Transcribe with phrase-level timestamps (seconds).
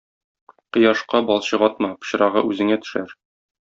[0.77, 3.15] Кояшка балчык атма, пычрагы үзеңә төшәр.